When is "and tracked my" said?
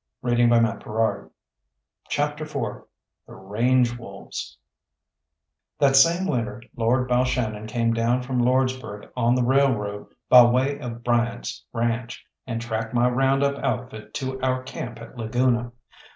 12.47-13.07